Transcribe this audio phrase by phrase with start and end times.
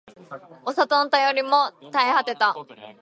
[0.65, 2.55] お里の便りも絶え果てた